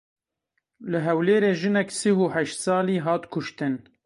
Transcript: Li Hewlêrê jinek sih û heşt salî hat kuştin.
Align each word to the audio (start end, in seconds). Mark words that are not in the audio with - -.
Li 0.89 0.99
Hewlêrê 1.05 1.51
jinek 1.61 1.89
sih 1.99 2.15
û 2.23 2.25
heşt 2.33 2.57
salî 2.65 2.97
hat 3.05 3.23
kuştin. 3.33 3.73